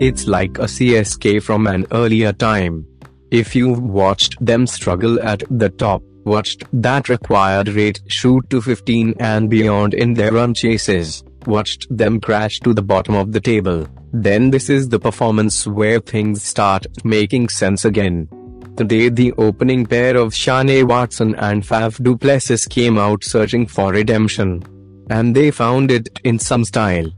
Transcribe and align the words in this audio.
It's 0.00 0.28
like 0.28 0.58
a 0.58 0.68
CSK 0.68 1.42
from 1.42 1.66
an 1.66 1.84
earlier 1.90 2.32
time. 2.32 2.86
If 3.32 3.56
you've 3.56 3.80
watched 3.82 4.36
them 4.40 4.64
struggle 4.68 5.20
at 5.20 5.42
the 5.50 5.70
top, 5.70 6.02
watched 6.24 6.62
that 6.72 7.08
required 7.08 7.68
rate 7.70 8.00
shoot 8.06 8.48
to 8.50 8.62
15 8.62 9.14
and 9.18 9.50
beyond 9.50 9.94
in 9.94 10.14
their 10.14 10.30
run 10.30 10.54
chases, 10.54 11.24
watched 11.46 11.88
them 11.90 12.20
crash 12.20 12.60
to 12.60 12.72
the 12.72 12.82
bottom 12.82 13.16
of 13.16 13.32
the 13.32 13.40
table, 13.40 13.88
then 14.12 14.50
this 14.50 14.70
is 14.70 14.88
the 14.88 15.00
performance 15.00 15.66
where 15.66 15.98
things 15.98 16.44
start 16.44 16.86
making 17.02 17.48
sense 17.48 17.84
again. 17.84 18.28
Today 18.76 19.08
the 19.08 19.32
opening 19.32 19.84
pair 19.84 20.16
of 20.16 20.32
Shane 20.32 20.86
Watson 20.86 21.34
and 21.34 21.64
Faf 21.64 22.00
du 22.00 22.16
Plessis 22.16 22.66
came 22.66 22.98
out 22.98 23.24
searching 23.24 23.66
for 23.66 23.90
redemption. 23.90 24.62
And 25.10 25.34
they 25.34 25.50
found 25.50 25.90
it 25.90 26.20
in 26.22 26.38
some 26.38 26.64
style. 26.64 27.10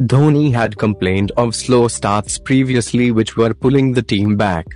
Dhoni 0.00 0.52
had 0.52 0.78
complained 0.78 1.32
of 1.36 1.56
slow 1.56 1.88
starts 1.88 2.38
previously 2.38 3.10
which 3.10 3.36
were 3.36 3.52
pulling 3.52 3.92
the 3.92 4.02
team 4.02 4.36
back. 4.36 4.66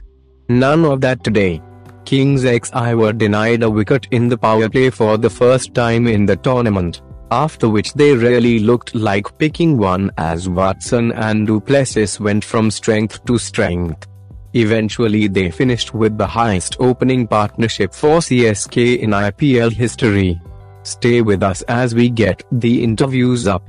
None 0.48 0.84
of 0.84 1.00
that 1.02 1.22
today. 1.22 1.62
Kings 2.04 2.42
XI 2.42 2.94
were 2.94 3.12
denied 3.12 3.62
a 3.62 3.70
wicket 3.70 4.08
in 4.10 4.28
the 4.28 4.36
power 4.36 4.68
play 4.68 4.90
for 4.90 5.16
the 5.16 5.30
first 5.30 5.74
time 5.74 6.08
in 6.08 6.26
the 6.26 6.34
tournament, 6.34 7.02
after 7.30 7.68
which 7.68 7.94
they 7.94 8.12
really 8.14 8.58
looked 8.58 8.96
like 8.96 9.38
picking 9.38 9.78
one 9.78 10.10
as 10.18 10.48
Watson 10.48 11.12
and 11.12 11.46
du 11.46 11.60
Plessis 11.60 12.18
went 12.18 12.44
from 12.44 12.68
strength 12.68 13.24
to 13.24 13.38
strength. 13.38 14.08
Eventually 14.54 15.28
they 15.28 15.52
finished 15.52 15.94
with 15.94 16.18
the 16.18 16.26
highest 16.26 16.76
opening 16.80 17.28
partnership 17.28 17.94
for 17.94 18.18
CSK 18.18 18.98
in 18.98 19.10
IPL 19.10 19.72
history. 19.72 20.40
Stay 20.82 21.22
with 21.22 21.44
us 21.44 21.62
as 21.62 21.94
we 21.94 22.10
get 22.10 22.42
the 22.50 22.82
interviews 22.82 23.46
up. 23.46 23.68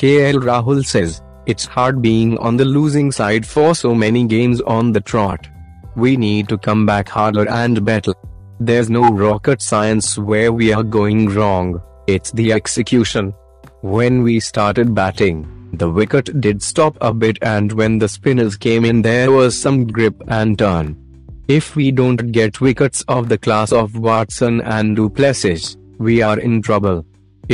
KL 0.00 0.40
Rahul 0.40 0.82
says, 0.82 1.20
It's 1.44 1.66
hard 1.66 2.00
being 2.00 2.38
on 2.38 2.56
the 2.56 2.64
losing 2.64 3.12
side 3.12 3.44
for 3.46 3.74
so 3.74 3.94
many 3.94 4.24
games 4.24 4.62
on 4.62 4.92
the 4.92 5.00
trot. 5.02 5.46
We 5.94 6.16
need 6.16 6.48
to 6.48 6.56
come 6.56 6.86
back 6.86 7.06
harder 7.06 7.46
and 7.46 7.84
better. 7.84 8.14
There's 8.60 8.88
no 8.88 9.10
rocket 9.10 9.60
science 9.60 10.16
where 10.16 10.54
we 10.54 10.72
are 10.72 10.82
going 10.82 11.28
wrong, 11.28 11.82
it's 12.06 12.32
the 12.32 12.50
execution. 12.54 13.34
When 13.82 14.22
we 14.22 14.40
started 14.40 14.94
batting, 14.94 15.68
the 15.74 15.90
wicket 15.90 16.40
did 16.40 16.62
stop 16.62 16.96
a 17.02 17.12
bit 17.12 17.36
and 17.42 17.70
when 17.70 17.98
the 17.98 18.08
spinners 18.08 18.56
came 18.56 18.86
in 18.86 19.02
there 19.02 19.30
was 19.30 19.60
some 19.60 19.86
grip 19.86 20.14
and 20.28 20.58
turn. 20.58 20.96
If 21.46 21.76
we 21.76 21.90
don't 21.90 22.32
get 22.32 22.62
wickets 22.62 23.04
of 23.06 23.28
the 23.28 23.36
class 23.36 23.70
of 23.70 23.98
Watson 23.98 24.62
and 24.62 24.96
du 24.96 25.10
Plessis, 25.10 25.76
we 25.98 26.22
are 26.22 26.38
in 26.38 26.62
trouble. 26.62 27.04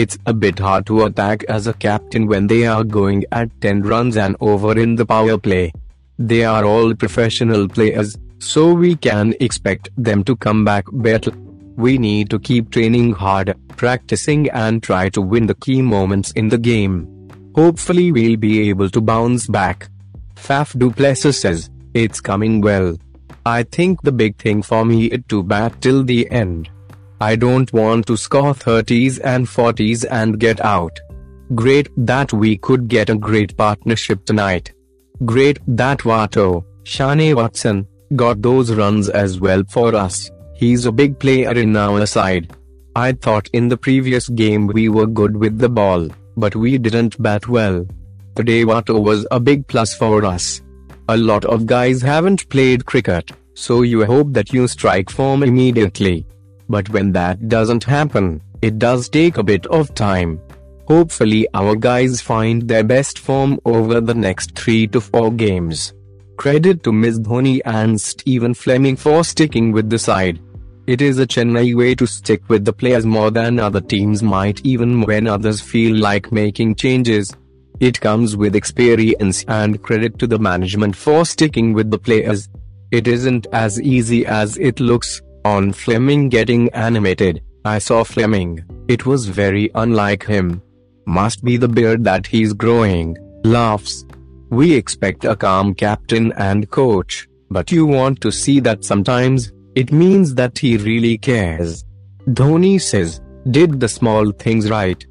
It's 0.01 0.19
a 0.27 0.35
bit 0.35 0.59
hard 0.59 0.85
to 0.89 1.05
attack 1.05 1.43
as 1.45 1.67
a 1.67 1.73
captain 1.73 2.27
when 2.27 2.49
they 2.49 2.67
are 2.67 2.85
going 2.85 3.25
at 3.33 3.49
10 3.63 3.81
runs 3.81 4.19
and 4.19 4.37
over 4.41 4.79
in 4.79 4.95
the 4.95 5.07
power 5.07 5.39
play. 5.39 5.73
They 6.19 6.45
are 6.45 6.67
all 6.67 6.95
professional 6.95 7.67
players, 7.67 8.19
so 8.39 8.75
we 8.75 8.97
can 8.97 9.35
expect 9.41 9.89
them 9.97 10.23
to 10.25 10.37
come 10.37 10.67
back 10.67 10.85
better. 10.93 11.31
We 11.77 11.97
need 11.97 12.29
to 12.29 12.39
keep 12.39 12.71
training 12.71 13.15
hard, 13.15 13.55
practicing 13.69 14.51
and 14.51 14.83
try 14.83 15.09
to 15.09 15.23
win 15.23 15.47
the 15.47 15.55
key 15.55 15.81
moments 15.81 16.31
in 16.33 16.51
the 16.51 16.59
game. 16.59 17.31
Hopefully 17.55 18.13
we'll 18.13 18.37
be 18.37 18.69
able 18.69 18.91
to 18.91 19.01
bounce 19.01 19.47
back. 19.47 19.89
Faf 20.35 20.79
du 20.79 20.91
Plessis 20.91 21.41
says, 21.41 21.71
it's 21.95 22.21
coming 22.21 22.61
well. 22.61 22.99
I 23.47 23.63
think 23.63 24.03
the 24.03 24.13
big 24.13 24.37
thing 24.37 24.61
for 24.61 24.85
me 24.85 25.07
is 25.07 25.21
to 25.29 25.43
bat 25.43 25.81
till 25.81 26.05
the 26.05 26.31
end. 26.31 26.69
I 27.21 27.37
don't 27.37 27.73
want 27.73 28.07
to 28.07 28.17
score 28.17 28.55
30s 28.55 29.21
and 29.25 29.47
40s 29.47 30.05
and 30.11 30.39
get 30.39 30.61
out. 30.65 30.99
Great 31.55 31.89
that 31.97 32.33
we 32.33 32.57
could 32.59 32.89
get 32.89 33.09
a 33.09 33.17
great 33.17 33.57
partnership 33.57 34.25
tonight. 34.25 34.73
Great 35.25 35.59
that 35.67 36.01
Watto, 36.01 36.65
Shane 36.85 37.35
Watson, 37.35 37.87
got 38.15 38.43
those 38.43 38.73
runs 38.73 39.09
as 39.09 39.41
well 39.41 39.63
for 39.71 39.95
us. 39.95 40.31
He's 40.55 40.87
a 40.87 40.93
big 40.93 41.19
player 41.19 41.53
in 41.53 41.77
our 41.77 42.07
side. 42.07 42.55
I 42.95 43.13
thought 43.13 43.49
in 43.53 43.69
the 43.69 43.77
previous 43.77 44.29
game 44.29 44.67
we 44.67 44.89
were 44.89 45.07
good 45.07 45.37
with 45.37 45.59
the 45.59 45.69
ball 45.69 46.09
but 46.37 46.55
we 46.55 46.79
didn't 46.79 47.21
bat 47.21 47.49
well. 47.49 47.87
Today 48.35 48.65
Watto 48.65 49.03
was 49.03 49.27
a 49.31 49.41
big 49.41 49.67
plus 49.67 49.95
for 49.95 50.25
us. 50.25 50.61
A 51.09 51.17
lot 51.17 51.45
of 51.45 51.67
guys 51.67 52.03
haven't 52.03 52.49
played 52.51 52.85
cricket, 52.85 53.31
so 53.55 53.83
you 53.83 54.05
hope 54.05 54.33
that 54.33 54.53
you 54.53 54.69
strike 54.69 55.09
form 55.09 55.43
immediately. 55.43 56.27
But 56.69 56.89
when 56.89 57.13
that 57.13 57.49
doesn't 57.49 57.85
happen, 57.85 58.43
it 58.63 58.79
does 58.79 59.09
take 59.09 59.39
a 59.39 59.43
bit 59.43 59.67
of 59.67 59.95
time. 59.95 60.41
Hopefully 60.87 61.47
our 61.53 61.75
guys 61.75 62.21
find 62.21 62.63
their 62.63 62.85
best 62.85 63.19
form 63.19 63.59
over 63.65 64.01
the 64.01 64.15
next 64.15 64.57
3 64.57 64.87
to 64.89 65.01
4 65.01 65.33
games. 65.33 65.93
Credit 66.37 66.83
to 66.85 66.93
MS 66.93 67.21
Dhoni 67.21 67.61
and 67.65 68.01
Stephen 68.01 68.55
Fleming 68.55 68.97
for 68.97 69.25
sticking 69.25 69.73
with 69.73 69.91
the 69.91 69.99
side. 69.99 70.41
It 70.87 71.03
is 71.03 71.19
a 71.19 71.27
Chennai 71.27 71.75
way 71.75 71.97
to 71.97 72.07
stick 72.07 72.49
with 72.49 72.65
the 72.65 72.73
players 72.73 73.05
more 73.05 73.33
than 73.33 73.59
other 73.59 73.81
teams 73.81 74.23
might 74.23 74.65
even 74.65 75.01
when 75.01 75.27
others 75.27 75.61
feel 75.61 75.97
like 75.97 76.31
making 76.31 76.77
changes. 76.77 77.35
It 77.81 78.01
comes 78.01 78.37
with 78.37 78.55
experience 78.55 79.45
and 79.49 79.83
credit 79.83 80.19
to 80.21 80.29
the 80.29 80.39
management 80.39 80.95
for 80.95 81.27
sticking 81.27 81.73
with 81.73 81.91
the 81.91 81.99
players. 81.99 82.49
It 82.93 83.09
isn't 83.09 83.49
as 83.53 83.81
easy 83.81 84.25
as 84.25 84.57
it 84.59 84.79
looks. 84.79 85.21
On 85.47 85.73
Fleming 85.73 86.29
getting 86.29 86.69
animated, 86.71 87.41
I 87.65 87.79
saw 87.79 88.03
Fleming. 88.03 88.65
It 88.89 89.07
was 89.07 89.29
very 89.29 89.71
unlike 89.77 90.27
him. 90.27 90.61
Must 91.07 91.45
be 91.45 91.57
the 91.57 91.69
beard 91.69 92.03
that 92.03 92.27
he's 92.27 92.53
growing. 92.53 93.17
Laughs. 93.45 94.05
We 94.51 94.75
expect 94.75 95.25
a 95.25 95.37
calm 95.37 95.73
captain 95.73 96.33
and 96.33 96.69
coach, 96.71 97.29
but 97.49 97.71
you 97.71 97.87
want 97.87 98.21
to 98.23 98.33
see 98.33 98.59
that 98.61 98.83
sometimes 98.85 99.53
it 99.77 99.93
means 99.93 100.35
that 100.35 100.59
he 100.59 100.79
really 100.79 101.17
cares. 101.17 101.85
Dhoni 102.27 102.81
says, 102.81 103.21
did 103.49 103.79
the 103.79 103.89
small 103.89 104.33
things 104.33 104.69
right. 104.69 105.07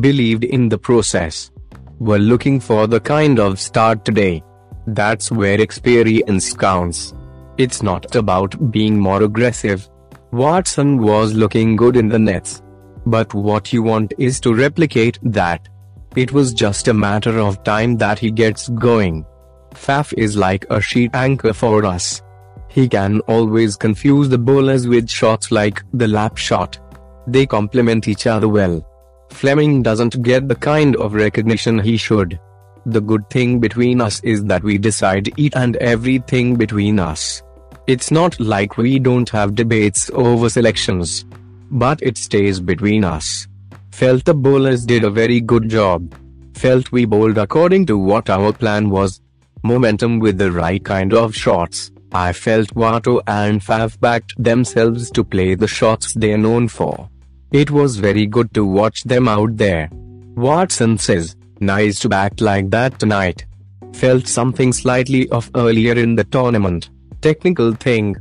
Believed 0.00 0.44
in 0.44 0.68
the 0.68 0.76
process. 0.76 1.50
We're 1.98 2.18
looking 2.18 2.60
for 2.60 2.86
the 2.86 3.00
kind 3.00 3.40
of 3.40 3.58
start 3.58 4.04
today. 4.04 4.42
That's 4.86 5.32
where 5.32 5.58
experience 5.58 6.52
counts. 6.52 7.14
It's 7.58 7.82
not 7.82 8.14
about 8.14 8.70
being 8.70 8.98
more 8.98 9.24
aggressive. 9.24 9.88
Watson 10.30 10.98
was 10.98 11.34
looking 11.34 11.74
good 11.74 11.96
in 11.96 12.08
the 12.08 12.18
nets. 12.18 12.62
But 13.04 13.34
what 13.34 13.72
you 13.72 13.82
want 13.82 14.12
is 14.16 14.38
to 14.40 14.54
replicate 14.54 15.18
that. 15.22 15.68
It 16.14 16.32
was 16.32 16.54
just 16.54 16.86
a 16.86 16.94
matter 16.94 17.38
of 17.38 17.64
time 17.64 17.96
that 17.96 18.20
he 18.20 18.30
gets 18.30 18.68
going. 18.68 19.26
Faf 19.74 20.14
is 20.16 20.36
like 20.36 20.66
a 20.70 20.80
sheet 20.80 21.10
anchor 21.14 21.52
for 21.52 21.84
us. 21.84 22.22
He 22.68 22.88
can 22.88 23.20
always 23.20 23.74
confuse 23.76 24.28
the 24.28 24.38
bowlers 24.38 24.86
with 24.86 25.10
shots 25.10 25.50
like 25.50 25.82
the 25.92 26.06
lap 26.06 26.36
shot. 26.36 26.78
They 27.26 27.44
complement 27.44 28.06
each 28.06 28.26
other 28.26 28.48
well. 28.48 28.84
Fleming 29.30 29.82
doesn't 29.82 30.22
get 30.22 30.46
the 30.46 30.54
kind 30.54 30.94
of 30.96 31.14
recognition 31.14 31.78
he 31.78 31.96
should. 31.96 32.38
The 32.86 33.00
good 33.00 33.28
thing 33.30 33.58
between 33.58 34.00
us 34.00 34.20
is 34.20 34.44
that 34.44 34.62
we 34.62 34.78
decide 34.78 35.32
each 35.36 35.54
and 35.56 35.76
everything 35.76 36.54
between 36.56 36.98
us. 36.98 37.42
It's 37.88 38.10
not 38.10 38.38
like 38.38 38.76
we 38.76 38.98
don't 38.98 39.30
have 39.30 39.54
debates 39.54 40.10
over 40.12 40.50
selections. 40.50 41.24
But 41.70 42.02
it 42.02 42.18
stays 42.18 42.60
between 42.60 43.02
us. 43.02 43.48
Felt 43.92 44.26
the 44.26 44.34
bowlers 44.34 44.84
did 44.84 45.04
a 45.04 45.10
very 45.10 45.40
good 45.40 45.70
job. 45.70 46.14
Felt 46.54 46.92
we 46.92 47.06
bowled 47.06 47.38
according 47.38 47.86
to 47.86 47.96
what 47.96 48.28
our 48.28 48.52
plan 48.52 48.90
was. 48.90 49.22
Momentum 49.62 50.18
with 50.18 50.36
the 50.36 50.52
right 50.52 50.84
kind 50.84 51.14
of 51.14 51.34
shots. 51.34 51.90
I 52.12 52.34
felt 52.34 52.74
Watto 52.74 53.22
and 53.26 53.62
Faf 53.62 53.98
backed 53.98 54.34
themselves 54.36 55.10
to 55.12 55.24
play 55.24 55.54
the 55.54 55.66
shots 55.66 56.12
they're 56.12 56.36
known 56.36 56.68
for. 56.68 57.08
It 57.52 57.70
was 57.70 57.96
very 57.96 58.26
good 58.26 58.52
to 58.52 58.66
watch 58.66 59.02
them 59.04 59.28
out 59.28 59.56
there. 59.56 59.88
Watson 60.36 60.98
says, 60.98 61.36
nice 61.60 62.00
to 62.00 62.10
back 62.10 62.38
like 62.42 62.68
that 62.68 62.98
tonight. 62.98 63.46
Felt 63.94 64.26
something 64.26 64.74
slightly 64.74 65.26
off 65.30 65.50
earlier 65.54 65.94
in 65.94 66.16
the 66.16 66.24
tournament. 66.24 66.90
Technical 67.20 67.72
thing. 67.72 68.16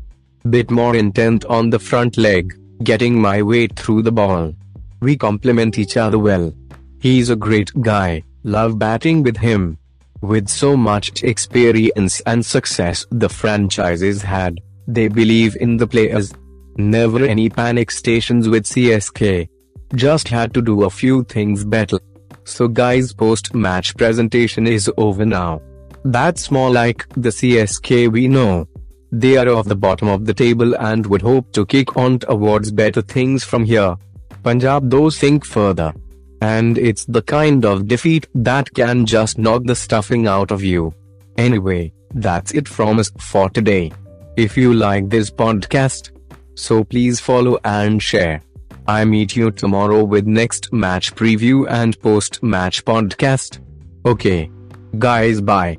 Bit 0.49 0.71
more 0.71 0.95
intent 0.95 1.45
on 1.45 1.69
the 1.69 1.77
front 1.77 2.17
leg, 2.17 2.55
getting 2.83 3.21
my 3.21 3.44
weight 3.44 3.77
through 3.77 4.01
the 4.01 4.11
ball. 4.11 4.55
We 5.01 5.15
complement 5.15 5.77
each 5.77 5.97
other 5.97 6.17
well. 6.17 6.51
He's 6.99 7.29
a 7.29 7.35
great 7.35 7.71
guy, 7.81 8.23
love 8.44 8.79
batting 8.79 9.21
with 9.21 9.38
him. 9.38 9.77
With 10.21 10.47
so 10.47 10.75
much 10.75 11.23
experience 11.23 12.21
and 12.21 12.44
success 12.44 13.05
the 13.11 13.29
franchises 13.29 14.23
had, 14.23 14.59
they 14.88 15.09
believe 15.09 15.55
in 15.57 15.77
the 15.77 15.85
players. 15.85 16.33
Never 16.77 17.23
any 17.23 17.50
panic 17.50 17.91
stations 17.91 18.50
with 18.50 18.63
CSK. 18.63 19.47
Just 19.93 20.27
had 20.27 20.55
to 20.55 20.61
do 20.61 20.85
a 20.85 20.89
few 20.89 21.23
things 21.25 21.63
better. 21.63 22.00
So 22.45 22.67
guys 22.67 23.13
post 23.13 23.53
match 23.53 23.95
presentation 23.95 24.65
is 24.65 24.89
over 24.97 25.25
now. 25.25 25.61
That's 26.03 26.50
more 26.50 26.71
like 26.71 27.07
the 27.09 27.29
CSK 27.29 28.11
we 28.11 28.27
know. 28.27 28.67
They 29.12 29.38
are 29.38 29.48
of 29.48 29.68
the 29.68 29.75
bottom 29.75 30.09
of 30.09 30.25
the 30.25 30.33
table 30.33 30.75
and 30.75 31.06
would 31.06 31.21
hope 31.21 31.51
to 31.54 31.65
kick 31.65 31.95
on 31.95 32.19
towards 32.19 32.71
better 32.71 33.01
things 33.01 33.44
from 33.44 33.63
here. 33.63 33.95
Punjab 34.44 34.89
though 34.89 35.09
sink 35.09 35.45
further. 35.45 35.94
And 36.42 36.77
it's 36.77 37.06
the 37.06 37.21
kind 37.21 37.65
of 37.65 37.88
defeat 37.88 38.27
that 38.36 38.74
can 38.74 39.06
just 39.06 39.38
knock 39.38 39.63
the 39.65 39.75
stuffing 39.75 40.27
out 40.27 40.51
of 40.51 40.63
you. 40.63 40.94
Anyway, 41.38 41.94
that's 42.13 42.51
it 42.51 42.68
from 42.68 43.00
us 43.00 43.12
for 43.18 43.50
today. 43.50 43.92
If 44.36 44.56
you 44.56 44.74
like 44.74 45.10
this 45.10 45.31
podcast, 45.31 46.12
so 46.56 46.83
please 46.83 47.19
follow 47.19 47.60
and 47.63 48.01
share. 48.01 48.42
I 48.88 49.03
meet 49.03 49.36
you 49.36 49.51
tomorrow 49.51 50.03
with 50.03 50.27
next 50.27 50.71
match 50.71 51.13
preview 51.15 51.68
and 51.69 52.00
post 52.01 52.42
match 52.44 52.86
podcast. 52.86 53.60
Okay. 54.06 54.50
Guys, 54.98 55.42
bye. 55.42 55.77